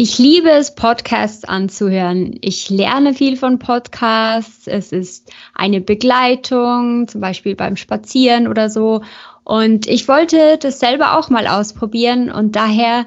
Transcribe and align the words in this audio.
Ich 0.00 0.16
liebe 0.16 0.48
es, 0.48 0.76
Podcasts 0.76 1.44
anzuhören. 1.44 2.38
Ich 2.40 2.70
lerne 2.70 3.14
viel 3.14 3.36
von 3.36 3.58
Podcasts. 3.58 4.68
Es 4.68 4.92
ist 4.92 5.32
eine 5.54 5.80
Begleitung, 5.80 7.08
zum 7.08 7.20
Beispiel 7.20 7.56
beim 7.56 7.74
Spazieren 7.74 8.46
oder 8.46 8.70
so. 8.70 9.02
Und 9.42 9.88
ich 9.88 10.06
wollte 10.06 10.56
das 10.56 10.78
selber 10.78 11.18
auch 11.18 11.30
mal 11.30 11.48
ausprobieren. 11.48 12.30
Und 12.30 12.54
daher 12.54 13.06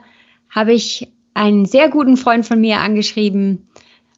habe 0.49 0.73
ich 0.73 1.07
einen 1.33 1.65
sehr 1.65 1.87
guten 1.87 2.17
Freund 2.17 2.45
von 2.45 2.59
mir 2.59 2.79
angeschrieben. 2.79 3.69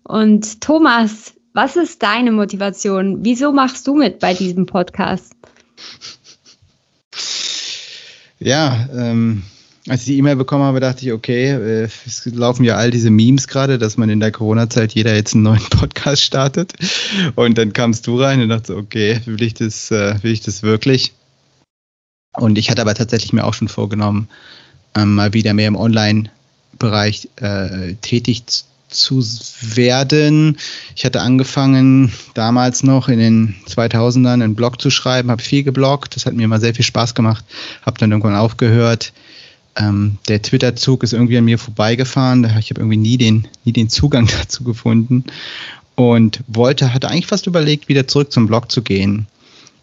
Und 0.01 0.59
Thomas, 0.61 1.35
was 1.53 1.75
ist 1.75 2.01
deine 2.01 2.31
Motivation? 2.31 3.19
Wieso 3.23 3.51
machst 3.51 3.85
du 3.85 3.93
mit 3.93 4.17
bei 4.17 4.33
diesem 4.33 4.65
Podcast? 4.65 5.35
Ja, 8.39 8.89
ähm, 8.91 9.43
als 9.89 10.01
ich 10.01 10.07
die 10.07 10.17
E-Mail 10.17 10.37
bekommen 10.37 10.63
habe, 10.63 10.79
dachte 10.79 11.05
ich, 11.05 11.11
okay, 11.11 11.51
äh, 11.51 11.89
es 12.05 12.25
laufen 12.25 12.63
ja 12.63 12.77
all 12.77 12.89
diese 12.89 13.09
Memes 13.09 13.47
gerade, 13.47 13.77
dass 13.77 13.97
man 13.97 14.09
in 14.09 14.21
der 14.21 14.31
Corona-Zeit 14.31 14.93
jeder 14.93 15.13
jetzt 15.13 15.33
einen 15.33 15.43
neuen 15.43 15.63
Podcast 15.69 16.23
startet. 16.23 16.73
Und 17.35 17.57
dann 17.57 17.73
kamst 17.73 18.07
du 18.07 18.21
rein 18.21 18.41
und 18.41 18.49
dachte, 18.49 18.77
okay, 18.77 19.19
will 19.25 19.43
ich 19.43 19.55
das, 19.55 19.91
äh, 19.91 20.15
will 20.23 20.31
ich 20.31 20.41
das 20.41 20.63
wirklich? 20.63 21.13
Und 22.35 22.57
ich 22.57 22.69
hatte 22.69 22.81
aber 22.81 22.95
tatsächlich 22.95 23.33
mir 23.33 23.43
auch 23.43 23.53
schon 23.53 23.67
vorgenommen, 23.67 24.29
ähm, 24.95 25.15
mal 25.15 25.33
wieder 25.33 25.53
mehr 25.53 25.67
im 25.67 25.75
Online-Bereich 25.75 27.29
äh, 27.35 27.95
tätig 27.95 28.43
zu 28.87 29.23
werden. 29.61 30.57
Ich 30.95 31.03
hatte 31.03 31.21
angefangen, 31.21 32.13
damals 32.35 32.83
noch 32.83 33.09
in 33.09 33.19
den 33.19 33.55
2000ern 33.67 34.33
einen 34.33 34.55
Blog 34.55 34.81
zu 34.81 34.89
schreiben, 34.89 35.29
habe 35.29 35.41
viel 35.41 35.63
gebloggt, 35.63 36.15
das 36.15 36.25
hat 36.25 36.35
mir 36.35 36.43
immer 36.43 36.59
sehr 36.59 36.75
viel 36.75 36.85
Spaß 36.85 37.15
gemacht, 37.15 37.43
habe 37.85 37.97
dann 37.97 38.11
irgendwann 38.11 38.35
aufgehört 38.35 39.11
ähm, 39.75 40.17
der 40.27 40.41
Twitter-Zug 40.41 41.03
ist 41.03 41.13
irgendwie 41.13 41.37
an 41.37 41.45
mir 41.45 41.57
vorbeigefahren. 41.57 42.43
Ich 42.59 42.69
habe 42.69 42.81
irgendwie 42.81 42.97
nie 42.97 43.17
den, 43.17 43.47
nie 43.65 43.73
den 43.73 43.89
Zugang 43.89 44.27
dazu 44.39 44.63
gefunden 44.63 45.25
und 45.95 46.41
wollte, 46.47 46.93
hatte 46.93 47.09
eigentlich 47.09 47.27
fast 47.27 47.47
überlegt, 47.47 47.87
wieder 47.87 48.07
zurück 48.07 48.31
zum 48.31 48.47
Blog 48.47 48.71
zu 48.71 48.81
gehen. 48.81 49.27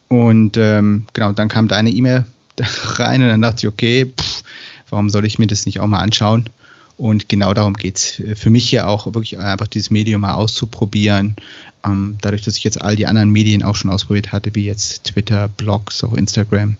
Und 0.08 0.56
ähm, 0.56 1.06
genau, 1.12 1.32
dann 1.32 1.48
kam 1.48 1.68
deine 1.68 1.90
E-Mail 1.90 2.24
rein 2.84 3.22
und 3.22 3.28
dann 3.28 3.42
dachte 3.42 3.66
ich, 3.66 3.68
okay, 3.68 4.06
pff, 4.06 4.42
warum 4.90 5.08
soll 5.08 5.24
ich 5.24 5.38
mir 5.38 5.46
das 5.46 5.66
nicht 5.66 5.80
auch 5.80 5.86
mal 5.86 6.00
anschauen? 6.00 6.48
Und 6.96 7.30
genau 7.30 7.54
darum 7.54 7.74
geht 7.74 7.96
es 7.96 8.22
für 8.38 8.50
mich 8.50 8.70
ja 8.72 8.86
auch 8.86 9.06
wirklich 9.06 9.38
einfach 9.38 9.68
dieses 9.68 9.90
Medium 9.90 10.20
mal 10.20 10.34
auszuprobieren. 10.34 11.34
Ähm, 11.82 12.18
dadurch, 12.20 12.42
dass 12.42 12.58
ich 12.58 12.64
jetzt 12.64 12.82
all 12.82 12.94
die 12.94 13.06
anderen 13.06 13.30
Medien 13.30 13.62
auch 13.62 13.74
schon 13.74 13.90
ausprobiert 13.90 14.32
hatte, 14.32 14.54
wie 14.54 14.66
jetzt 14.66 15.04
Twitter, 15.04 15.48
Blogs, 15.48 16.04
auch 16.04 16.12
Instagram, 16.12 16.76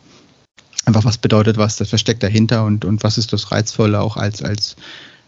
einfach 0.90 1.04
was 1.04 1.18
bedeutet 1.18 1.56
was, 1.56 1.76
das 1.76 1.88
versteckt 1.88 2.22
dahinter 2.22 2.64
und, 2.64 2.84
und 2.84 3.02
was 3.02 3.16
ist 3.16 3.32
das 3.32 3.52
Reizvolle 3.52 4.00
auch 4.00 4.16
als, 4.16 4.42
als, 4.42 4.76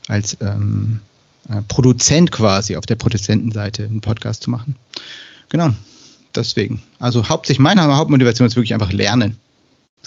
als 0.08 0.36
ähm, 0.40 1.00
äh, 1.48 1.62
Produzent 1.68 2.32
quasi 2.32 2.76
auf 2.76 2.86
der 2.86 2.96
Produzentenseite 2.96 3.84
einen 3.84 4.00
Podcast 4.00 4.42
zu 4.42 4.50
machen. 4.50 4.76
Genau, 5.48 5.70
deswegen. 6.34 6.82
Also 6.98 7.28
hauptsächlich 7.28 7.60
meine 7.60 7.82
Hauptmotivation 7.96 8.46
ist 8.46 8.56
wirklich 8.56 8.74
einfach 8.74 8.92
Lernen, 8.92 9.38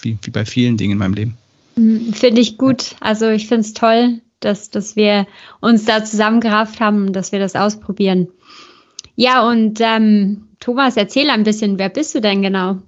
wie, 0.02 0.18
wie 0.22 0.30
bei 0.30 0.44
vielen 0.44 0.76
Dingen 0.76 0.92
in 0.92 0.98
meinem 0.98 1.14
Leben. 1.14 1.38
Hm, 1.76 2.12
finde 2.12 2.40
ich 2.40 2.58
gut. 2.58 2.96
Also 3.00 3.28
ich 3.28 3.48
finde 3.48 3.62
es 3.62 3.74
toll, 3.74 4.20
dass, 4.40 4.70
dass 4.70 4.96
wir 4.96 5.26
uns 5.60 5.84
da 5.84 6.04
zusammengerafft 6.04 6.80
haben, 6.80 7.12
dass 7.12 7.32
wir 7.32 7.38
das 7.38 7.54
ausprobieren. 7.54 8.28
Ja, 9.14 9.48
und 9.48 9.80
ähm, 9.80 10.48
Thomas, 10.60 10.96
erzähl 10.96 11.30
ein 11.30 11.44
bisschen, 11.44 11.78
wer 11.78 11.88
bist 11.88 12.14
du 12.14 12.20
denn 12.20 12.42
genau? 12.42 12.78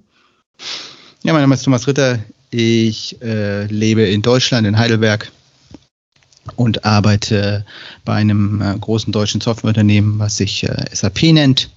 Ja, 1.23 1.33
mein 1.33 1.41
Name 1.41 1.55
ist 1.55 1.63
Thomas 1.63 1.87
Ritter. 1.87 2.19
Ich 2.51 3.21
äh, 3.21 3.65
lebe 3.65 4.01
in 4.03 4.21
Deutschland, 4.21 4.65
in 4.65 4.77
Heidelberg 4.77 5.31
und 6.55 6.83
arbeite 6.83 7.65
bei 8.05 8.13
einem 8.13 8.61
äh, 8.61 8.77
großen 8.77 9.13
deutschen 9.13 9.41
Softwareunternehmen, 9.41 10.19
was 10.19 10.37
sich 10.37 10.63
äh, 10.63 10.85
SAP 10.91 11.23
nennt. 11.33 11.69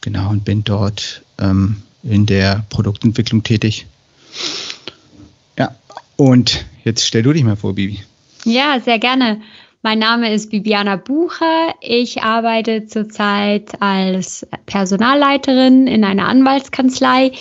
Genau, 0.00 0.30
und 0.30 0.44
bin 0.44 0.64
dort 0.64 1.22
ähm, 1.38 1.82
in 2.02 2.26
der 2.26 2.64
Produktentwicklung 2.70 3.42
tätig. 3.42 3.86
Ja, 5.58 5.74
und 6.16 6.64
jetzt 6.84 7.06
stell 7.06 7.22
du 7.22 7.32
dich 7.32 7.44
mal 7.44 7.56
vor, 7.56 7.74
Bibi. 7.74 8.00
Ja, 8.44 8.80
sehr 8.80 8.98
gerne. 8.98 9.40
Mein 9.82 9.98
Name 9.98 10.32
ist 10.32 10.50
Bibiana 10.50 10.96
Bucher. 10.96 11.74
Ich 11.80 12.22
arbeite 12.22 12.86
zurzeit 12.86 13.80
als 13.80 14.46
Personalleiterin 14.66 15.86
in 15.86 16.04
einer 16.04 16.26
Anwaltskanzlei. 16.26 17.32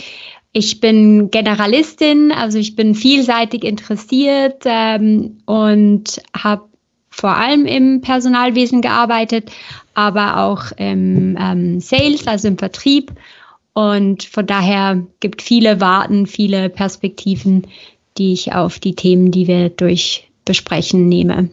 Ich 0.57 0.79
bin 0.79 1.31
Generalistin, 1.31 2.31
also 2.31 2.57
ich 2.57 2.77
bin 2.77 2.95
vielseitig 2.95 3.66
interessiert 3.66 4.63
ähm, 4.63 5.39
und 5.45 6.21
habe 6.33 6.69
vor 7.09 7.35
allem 7.35 7.66
im 7.66 7.99
Personalwesen 7.99 8.81
gearbeitet, 8.81 9.51
aber 9.95 10.38
auch 10.38 10.71
im 10.77 11.38
ähm, 11.38 11.81
Sales, 11.81 12.25
also 12.25 12.47
im 12.47 12.57
Vertrieb. 12.57 13.11
Und 13.73 14.23
von 14.23 14.47
daher 14.47 15.05
gibt 15.19 15.41
viele 15.41 15.81
Warten, 15.81 16.25
viele 16.25 16.69
Perspektiven, 16.69 17.67
die 18.17 18.31
ich 18.31 18.53
auf 18.53 18.79
die 18.79 18.95
Themen, 18.95 19.31
die 19.31 19.47
wir 19.47 19.67
durch 19.67 20.29
besprechen, 20.45 21.09
nehme. 21.09 21.49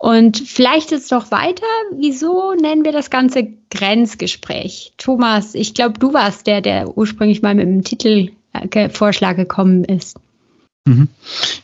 Und 0.00 0.38
vielleicht 0.38 0.92
jetzt 0.92 1.10
noch 1.10 1.30
weiter, 1.30 1.66
wieso 1.94 2.54
nennen 2.54 2.86
wir 2.86 2.92
das 2.92 3.10
Ganze 3.10 3.48
Grenzgespräch? 3.68 4.94
Thomas, 4.96 5.54
ich 5.54 5.74
glaube, 5.74 5.98
du 5.98 6.14
warst 6.14 6.46
der, 6.46 6.62
der 6.62 6.96
ursprünglich 6.96 7.42
mal 7.42 7.54
mit 7.54 7.66
dem 7.66 7.84
Titelvorschlag 7.84 9.36
gekommen 9.36 9.84
ist. 9.84 10.16
Mhm. 10.86 11.08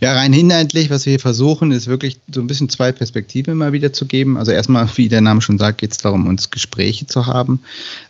Ja, 0.03 0.13
rein 0.13 0.35
inhaltlich, 0.35 0.91
was 0.91 1.07
wir 1.07 1.13
hier 1.13 1.21
versuchen, 1.21 1.73
ist 1.73 1.87
wirklich 1.87 2.19
so 2.31 2.43
ein 2.43 2.47
bisschen 2.47 2.69
zwei 2.69 2.93
Perspektiven 2.93 3.53
immer 3.53 3.73
wieder 3.73 3.95
zu 3.95 4.05
geben. 4.05 4.37
Also 4.37 4.53
erstmal, 4.53 4.87
wie 4.97 5.09
der 5.09 5.23
Name 5.23 5.41
schon 5.41 5.57
sagt, 5.57 5.79
geht 5.79 5.93
es 5.93 5.99
darum, 5.99 6.27
uns 6.27 6.51
Gespräche 6.51 7.07
zu 7.07 7.25
haben, 7.25 7.61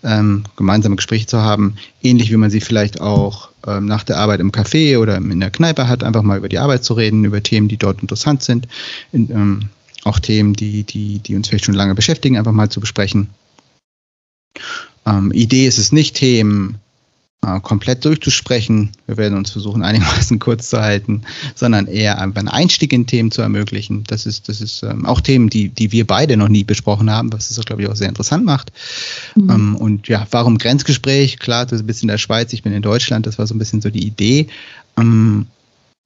ähm, 0.03 0.43
gemeinsame 0.57 0.97
Gespräche 0.97 1.27
zu 1.27 1.41
haben, 1.41 1.77
ähnlich 2.03 2.33
wie 2.33 2.37
man 2.37 2.51
sie 2.51 2.61
vielleicht 2.61 3.01
auch 3.01 3.51
ähm, 3.65 3.87
nach 3.87 4.03
der 4.03 4.19
Arbeit 4.19 4.41
im 4.41 4.51
Café 4.51 4.99
oder 4.99 5.19
in 5.19 5.39
der 5.39 5.51
Kneipe 5.51 5.87
hat, 5.87 6.03
einfach 6.03 6.23
mal 6.23 6.39
über 6.39 6.49
die 6.49 6.59
Arbeit 6.59 6.83
zu 6.83 6.95
reden, 6.95 7.25
über 7.25 7.45
Themen, 7.45 7.69
die 7.69 7.77
dort 7.77 8.03
interessant 8.03 8.43
sind. 8.43 8.67
In, 9.13 9.31
ähm, 9.31 9.69
auch 10.07 10.19
Themen, 10.19 10.55
die, 10.55 10.85
die, 10.85 11.19
die 11.19 11.35
uns 11.35 11.49
vielleicht 11.49 11.65
schon 11.65 11.75
lange 11.75 11.95
beschäftigen, 11.95 12.39
einfach 12.39 12.53
mal 12.53 12.71
zu 12.71 12.81
besprechen. 12.81 13.29
Ähm, 15.05 15.33
Idee 15.33 15.67
ist 15.67 15.79
es 15.79 15.93
nicht, 15.93 16.17
Themen 16.17 16.79
äh, 17.45 17.61
komplett 17.61 18.05
durchzusprechen. 18.05 18.91
Wir 19.07 19.17
werden 19.17 19.37
uns 19.37 19.51
versuchen, 19.51 19.83
einigermaßen 19.83 20.39
kurz 20.41 20.71
zu 20.71 20.81
halten, 20.81 21.23
sondern 21.55 21.87
eher 21.87 22.21
einfach 22.21 22.41
einen 22.41 22.49
Einstieg 22.49 22.93
in 22.93 23.07
Themen 23.07 23.31
zu 23.31 23.43
ermöglichen. 23.43 24.05
Das 24.05 24.27
ist, 24.27 24.49
das 24.49 24.61
ist 24.61 24.83
ähm, 24.83 25.07
auch 25.07 25.21
Themen, 25.21 25.51
die, 25.51 25.69
die 25.69 25.93
wir 25.93 26.07
beide 26.07 26.37
noch 26.37 26.49
nie 26.49 26.65
besprochen 26.65 27.11
haben, 27.11 27.33
was 27.33 27.51
es, 27.51 27.65
glaube 27.65 27.83
ich, 27.83 27.89
auch 27.89 27.97
sehr 27.97 28.09
interessant 28.09 28.45
macht. 28.45 28.73
Mhm. 29.35 29.51
Ähm, 29.51 29.77
und 29.77 30.09
ja, 30.09 30.27
warum 30.31 30.59
Grenzgespräch? 30.59 31.39
Klar, 31.39 31.67
das 31.67 31.81
ist 31.81 31.85
ein 31.85 31.87
bisschen 31.87 32.09
in 32.09 32.15
der 32.15 32.19
Schweiz, 32.19 32.53
ich 32.53 32.63
bin 32.63 32.73
in 32.73 32.83
Deutschland, 32.83 33.27
das 33.27 33.39
war 33.39 33.47
so 33.47 33.55
ein 33.55 33.59
bisschen 33.59 33.81
so 33.81 33.91
die 33.91 34.07
Idee. 34.07 34.47
Ähm, 34.97 35.47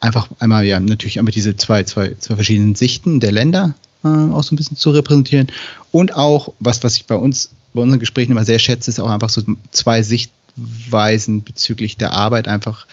einfach 0.00 0.28
einmal 0.41 0.65
ja 0.65 0.81
natürlich 0.81 1.19
einmal 1.19 1.32
diese 1.32 1.56
zwei, 1.56 1.84
zwei, 1.84 2.15
zwei 2.19 2.34
verschiedenen 2.34 2.75
Sichten 2.75 3.21
der 3.21 3.32
Länder 3.32 3.75
äh, 4.05 4.09
auch 4.09 4.43
so 4.43 4.55
ein 4.55 4.56
bisschen 4.56 4.77
zu 4.77 4.91
repräsentieren. 4.91 5.49
Und 5.93 6.15
auch, 6.15 6.53
was, 6.59 6.83
was 6.83 6.97
ich 6.97 7.06
bei 7.06 7.16
uns, 7.16 7.50
bei 7.75 7.83
unseren 7.83 8.00
Gesprächen 8.00 8.33
immer 8.33 8.44
sehr 8.44 8.59
schätze, 8.59 8.91
ist 8.91 9.00
auch 9.00 9.11
einfach 9.11 9.31
so 9.31 9.43
zwei 9.71 10.03
Sichtweisen 10.03 11.43
bezüglich 11.43 11.97
der 11.97 12.12
Arbeit 12.12 12.49
einfach 12.49 12.87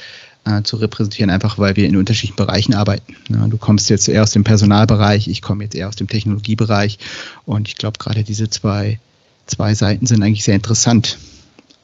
äh, 0.45 0.63
zu 0.63 0.77
repräsentieren, 0.77 1.29
einfach 1.29 1.57
weil 1.57 1.75
wir 1.75 1.87
in 1.87 1.97
unterschiedlichen 1.97 2.37
Bereichen 2.37 2.73
arbeiten. 2.73 3.15
Ja, 3.29 3.47
du 3.47 3.57
kommst 3.57 3.89
jetzt 3.89 4.07
eher 4.07 4.23
aus 4.23 4.31
dem 4.31 4.43
Personalbereich, 4.43 5.27
ich 5.27 5.41
komme 5.41 5.63
jetzt 5.63 5.75
eher 5.75 5.89
aus 5.89 5.95
dem 5.95 6.07
Technologiebereich 6.07 6.99
und 7.45 7.67
ich 7.67 7.75
glaube, 7.75 7.97
gerade 7.99 8.23
diese 8.23 8.49
zwei, 8.49 8.99
zwei 9.45 9.73
Seiten 9.73 10.05
sind 10.05 10.23
eigentlich 10.23 10.43
sehr 10.43 10.55
interessant. 10.55 11.17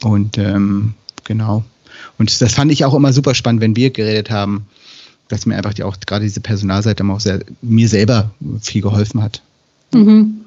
Und 0.02 0.38
ähm, 0.38 0.94
genau. 1.24 1.64
Und 2.18 2.42
das 2.42 2.54
fand 2.54 2.72
ich 2.72 2.86
auch 2.86 2.94
immer 2.94 3.14
super 3.14 3.36
spannend, 3.36 3.62
wenn 3.62 3.76
wir 3.76 3.90
geredet 3.90 4.30
haben, 4.30 4.68
dass 5.34 5.46
mir 5.46 5.56
einfach 5.58 5.74
die, 5.74 5.84
auch 5.84 5.98
gerade 6.06 6.24
diese 6.24 6.42
Personalseite 6.42 7.04
auch 7.06 7.20
sehr, 7.20 7.40
mir 7.62 7.88
selber 7.88 8.32
viel 8.62 8.82
geholfen 8.82 9.22
hat. 9.22 9.42
Mhm. 9.94 10.42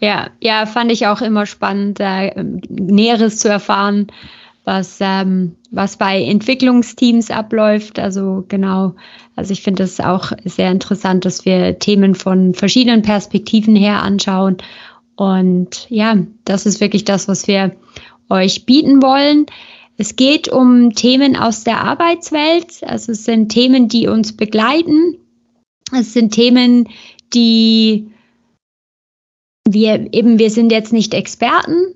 Ja, 0.00 0.28
ja, 0.40 0.66
fand 0.66 0.92
ich 0.92 1.06
auch 1.06 1.22
immer 1.22 1.46
spannend, 1.46 1.98
äh, 2.00 2.32
Näheres 2.68 3.38
zu 3.38 3.48
erfahren, 3.48 4.08
was, 4.64 4.98
ähm, 5.00 5.54
was 5.70 5.96
bei 5.96 6.22
Entwicklungsteams 6.22 7.30
abläuft. 7.30 7.98
Also 7.98 8.44
genau, 8.48 8.94
also 9.36 9.52
ich 9.52 9.62
finde 9.62 9.84
es 9.84 10.00
auch 10.00 10.32
sehr 10.44 10.70
interessant, 10.70 11.24
dass 11.24 11.44
wir 11.44 11.78
Themen 11.78 12.14
von 12.14 12.54
verschiedenen 12.54 13.02
Perspektiven 13.02 13.76
her 13.76 14.02
anschauen. 14.02 14.58
Und 15.16 15.86
ja, 15.90 16.16
das 16.44 16.66
ist 16.66 16.80
wirklich 16.80 17.04
das, 17.04 17.28
was 17.28 17.48
wir 17.48 17.74
euch 18.28 18.66
bieten 18.66 19.00
wollen. 19.00 19.46
Es 20.00 20.14
geht 20.14 20.48
um 20.48 20.94
Themen 20.94 21.36
aus 21.36 21.64
der 21.64 21.82
Arbeitswelt. 21.82 22.82
Also 22.82 23.12
es 23.12 23.24
sind 23.24 23.50
Themen, 23.50 23.88
die 23.88 24.06
uns 24.06 24.36
begleiten. 24.36 25.16
Es 25.92 26.12
sind 26.12 26.32
Themen, 26.32 26.88
die 27.34 28.12
wir 29.68 30.08
eben, 30.12 30.38
wir 30.38 30.50
sind 30.50 30.70
jetzt 30.70 30.92
nicht 30.92 31.14
Experten, 31.14 31.94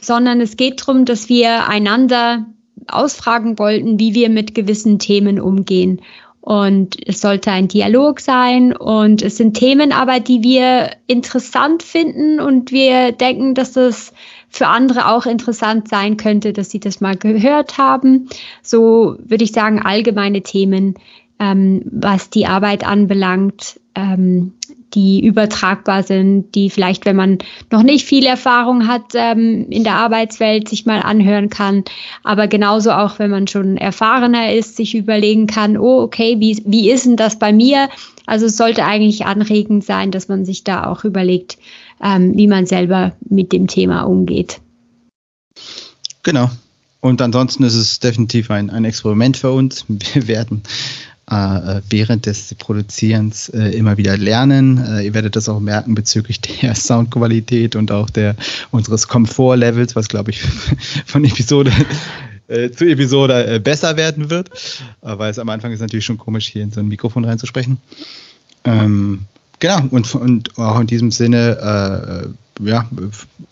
sondern 0.00 0.40
es 0.42 0.56
geht 0.56 0.82
darum, 0.82 1.06
dass 1.06 1.28
wir 1.28 1.66
einander 1.66 2.46
ausfragen 2.86 3.58
wollten, 3.58 3.98
wie 3.98 4.14
wir 4.14 4.28
mit 4.28 4.54
gewissen 4.54 4.98
Themen 4.98 5.40
umgehen. 5.40 6.02
und 6.48 6.96
es 7.06 7.20
sollte 7.20 7.50
ein 7.50 7.68
Dialog 7.68 8.20
sein 8.20 8.74
und 8.74 9.20
es 9.20 9.36
sind 9.36 9.52
Themen 9.54 9.92
aber, 9.92 10.18
die 10.18 10.42
wir 10.42 10.92
interessant 11.06 11.82
finden 11.82 12.40
und 12.40 12.72
wir 12.72 13.12
denken, 13.12 13.54
dass 13.54 13.72
das 13.72 14.14
für 14.48 14.66
andere 14.66 15.08
auch 15.08 15.26
interessant 15.26 15.88
sein 15.88 16.16
könnte, 16.16 16.52
dass 16.52 16.70
sie 16.70 16.80
das 16.80 17.00
mal 17.00 17.16
gehört 17.16 17.78
haben. 17.78 18.28
So 18.62 19.16
würde 19.20 19.44
ich 19.44 19.52
sagen, 19.52 19.80
allgemeine 19.80 20.42
Themen, 20.42 20.94
ähm, 21.38 21.82
was 21.84 22.30
die 22.30 22.46
Arbeit 22.46 22.84
anbelangt, 22.86 23.80
ähm, 23.94 24.54
die 24.94 25.24
übertragbar 25.24 26.02
sind, 26.02 26.54
die 26.54 26.70
vielleicht, 26.70 27.04
wenn 27.04 27.16
man 27.16 27.38
noch 27.70 27.82
nicht 27.82 28.06
viel 28.06 28.24
Erfahrung 28.24 28.86
hat 28.86 29.12
ähm, 29.14 29.66
in 29.70 29.84
der 29.84 29.94
Arbeitswelt, 29.94 30.68
sich 30.68 30.86
mal 30.86 31.00
anhören 31.00 31.50
kann. 31.50 31.84
Aber 32.22 32.46
genauso 32.46 32.92
auch, 32.92 33.18
wenn 33.18 33.30
man 33.30 33.46
schon 33.46 33.76
erfahrener 33.76 34.52
ist, 34.52 34.76
sich 34.76 34.94
überlegen 34.94 35.46
kann, 35.46 35.76
oh, 35.76 36.02
okay, 36.02 36.36
wie, 36.38 36.62
wie 36.64 36.90
ist 36.90 37.06
denn 37.06 37.16
das 37.16 37.38
bei 37.38 37.52
mir? 37.52 37.88
Also 38.26 38.46
es 38.46 38.56
sollte 38.56 38.84
eigentlich 38.84 39.26
anregend 39.26 39.84
sein, 39.84 40.10
dass 40.10 40.28
man 40.28 40.44
sich 40.44 40.64
da 40.64 40.86
auch 40.86 41.04
überlegt, 41.04 41.58
ähm, 42.02 42.36
wie 42.36 42.46
man 42.46 42.66
selber 42.66 43.12
mit 43.28 43.52
dem 43.52 43.66
Thema 43.66 44.02
umgeht. 44.02 44.60
Genau. 46.22 46.50
Und 47.00 47.22
ansonsten 47.22 47.62
ist 47.62 47.76
es 47.76 48.00
definitiv 48.00 48.50
ein, 48.50 48.70
ein 48.70 48.84
Experiment 48.84 49.36
für 49.36 49.52
uns. 49.52 49.84
Wir 49.88 50.26
werden 50.26 50.62
während 51.30 52.26
des 52.26 52.54
Produzierens 52.54 53.50
äh, 53.50 53.76
immer 53.76 53.98
wieder 53.98 54.16
lernen. 54.16 54.78
Äh, 54.78 55.06
ihr 55.06 55.14
werdet 55.14 55.36
das 55.36 55.48
auch 55.48 55.60
merken 55.60 55.94
bezüglich 55.94 56.40
der 56.62 56.74
Soundqualität 56.74 57.76
und 57.76 57.92
auch 57.92 58.08
der 58.08 58.34
unseres 58.70 59.08
Komfortlevels, 59.08 59.94
was 59.94 60.08
glaube 60.08 60.30
ich 60.30 60.40
von 61.06 61.24
Episode 61.24 61.70
äh, 62.48 62.70
zu 62.70 62.86
Episode 62.86 63.46
äh, 63.46 63.58
besser 63.58 63.98
werden 63.98 64.30
wird, 64.30 64.48
äh, 65.02 65.18
weil 65.18 65.30
es 65.30 65.38
am 65.38 65.50
Anfang 65.50 65.70
ist 65.70 65.80
natürlich 65.80 66.06
schon 66.06 66.16
komisch, 66.16 66.48
hier 66.48 66.62
in 66.62 66.72
so 66.72 66.80
ein 66.80 66.88
Mikrofon 66.88 67.26
reinzusprechen. 67.26 67.76
Ähm, 68.64 69.26
genau, 69.58 69.82
und, 69.90 70.14
und 70.14 70.56
auch 70.58 70.80
in 70.80 70.86
diesem 70.86 71.10
Sinne 71.10 72.34
ja, 72.60 72.88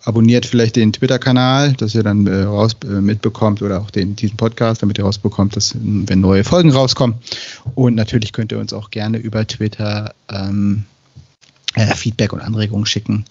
abonniert 0.07 0.47
vielleicht 0.47 0.77
den 0.77 0.93
Twitter-Kanal, 0.93 1.73
dass 1.75 1.95
ihr 1.95 2.03
dann 2.03 2.27
äh, 2.27 2.43
raus 2.45 2.77
äh, 2.85 3.01
mitbekommt 3.01 3.61
oder 3.61 3.81
auch 3.81 3.91
den, 3.91 4.15
diesen 4.15 4.37
Podcast, 4.37 4.83
damit 4.83 4.99
ihr 4.99 5.05
rausbekommt, 5.05 5.57
dass, 5.57 5.75
wenn 5.75 6.21
neue 6.21 6.45
Folgen 6.45 6.71
rauskommen. 6.71 7.17
Und 7.75 7.97
natürlich 7.97 8.33
könnt 8.33 8.53
ihr 8.53 8.59
uns 8.59 8.73
auch 8.73 8.91
gerne 8.91 9.19
über 9.19 9.47
Twitter 9.47 10.15
ähm, 10.31 10.85
äh, 11.75 11.95
Feedback 11.95 12.33
und 12.33 12.41
Anregungen 12.41 12.87
schicken. 12.87 13.25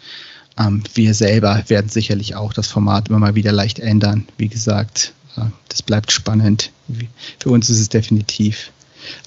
Ähm, 0.58 0.84
wir 0.94 1.14
selber 1.14 1.64
werden 1.68 1.90
sicherlich 1.90 2.36
auch 2.36 2.52
das 2.52 2.68
Format 2.68 3.08
immer 3.08 3.20
mal 3.20 3.36
wieder 3.36 3.54
leicht 3.54 3.80
ändern. 3.80 4.28
Wie 4.38 4.50
gesagt, 4.50 5.14
äh, 5.38 5.46
das 5.70 5.82
bleibt 5.82 6.12
spannend. 6.12 6.72
Für 7.40 7.52
uns 7.52 7.70
ist 7.70 7.80
es 7.80 7.90
definitiv 7.90 8.72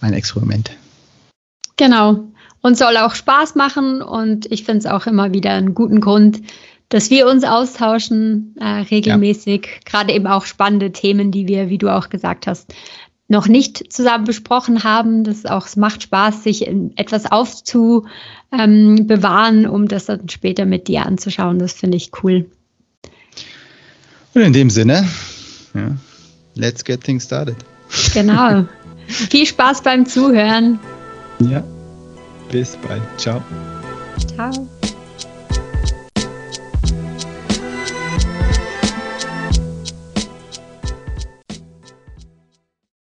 ein 0.03 0.12
Experiment. 0.12 0.71
Genau 1.77 2.29
und 2.61 2.77
soll 2.77 2.97
auch 2.97 3.15
Spaß 3.15 3.55
machen. 3.55 4.03
Und 4.03 4.50
ich 4.50 4.65
finde 4.65 4.81
es 4.81 4.87
auch 4.87 5.06
immer 5.06 5.33
wieder 5.33 5.53
einen 5.53 5.75
guten 5.75 6.00
Grund, 6.00 6.41
dass 6.88 7.11
wir 7.11 7.26
uns 7.26 7.44
austauschen 7.44 8.55
äh, 8.61 8.64
regelmäßig. 8.64 9.67
Ja. 9.67 9.81
Gerade 9.85 10.12
eben 10.12 10.26
auch 10.26 10.46
spannende 10.46 10.93
Themen, 10.93 11.31
die 11.31 11.46
wir, 11.46 11.69
wie 11.69 11.79
du 11.79 11.88
auch 11.88 12.08
gesagt 12.08 12.46
hast, 12.46 12.75
noch 13.29 13.46
nicht 13.46 13.93
zusammen 13.93 14.25
besprochen 14.25 14.85
haben. 14.85 15.23
Das 15.23 15.44
auch, 15.44 15.67
es 15.67 15.76
macht 15.76 16.02
Spaß, 16.02 16.43
sich 16.43 16.67
etwas 16.96 17.31
aufzubewahren, 17.31 19.64
ähm, 19.64 19.70
um 19.70 19.87
das 19.87 20.06
dann 20.06 20.29
später 20.29 20.64
mit 20.64 20.88
dir 20.88 21.05
anzuschauen. 21.05 21.58
Das 21.58 21.75
finde 21.75 21.99
ich 21.99 22.11
cool. 22.23 22.46
Und 24.35 24.43
in 24.43 24.52
dem 24.52 24.70
Sinne, 24.70 25.06
ja, 25.75 25.96
let's 26.55 26.85
get 26.85 27.05
things 27.05 27.25
started. 27.25 27.56
Genau. 28.14 28.67
Viel 29.06 29.46
Spaß 29.46 29.82
beim 29.82 30.06
Zuhören. 30.06 30.79
Ja. 31.40 31.62
Bis 32.50 32.76
bald. 32.76 33.02
Ciao. 33.19 33.43
Ciao. 34.35 34.69